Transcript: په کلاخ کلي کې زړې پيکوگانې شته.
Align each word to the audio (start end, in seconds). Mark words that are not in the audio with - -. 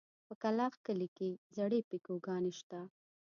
په 0.27 0.33
کلاخ 0.43 0.73
کلي 0.85 1.07
کې 1.17 1.29
زړې 1.57 1.79
پيکوگانې 1.89 2.51
شته. 2.59 2.79